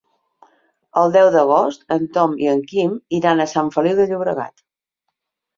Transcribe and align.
El 1.01 1.13
deu 1.15 1.27
d'agost 1.35 1.85
en 1.97 2.09
Tom 2.17 2.33
i 2.45 2.49
en 2.55 2.63
Quim 2.73 2.97
iran 3.21 3.45
a 3.45 3.47
Sant 3.55 3.73
Feliu 3.77 4.01
de 4.01 4.09
Llobregat. 4.13 4.69